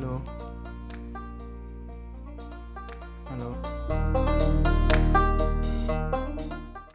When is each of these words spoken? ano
ano 0.00 0.49